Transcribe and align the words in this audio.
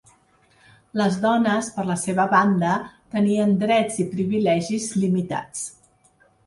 Les 1.01 1.17
dones, 1.25 1.69
per 1.75 1.85
la 1.91 1.97
seva 2.05 2.27
banda, 2.33 2.73
tenien 3.17 3.55
drets 3.67 4.01
i 4.07 4.09
privilegis 4.17 4.93
limitats. 5.05 5.67